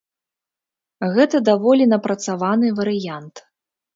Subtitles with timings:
[1.17, 3.35] Гэта даволі напрацаваны варыянт.